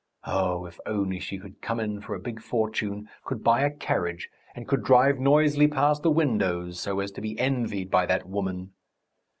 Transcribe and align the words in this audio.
Oh, 0.25 0.65
if 0.65 0.79
only 0.87 1.19
she 1.19 1.37
could 1.37 1.61
come 1.61 1.79
in 1.79 2.01
for 2.01 2.15
a 2.15 2.19
big 2.19 2.41
fortune, 2.41 3.07
could 3.23 3.43
buy 3.43 3.61
a 3.61 3.69
carriage, 3.69 4.31
and 4.55 4.67
could 4.67 4.83
drive 4.83 5.19
noisily 5.19 5.67
past 5.67 6.01
the 6.01 6.09
windows 6.09 6.79
so 6.79 7.01
as 7.01 7.11
to 7.11 7.21
be 7.21 7.37
envied 7.39 7.91
by 7.91 8.07
that 8.07 8.27
woman! 8.27 8.73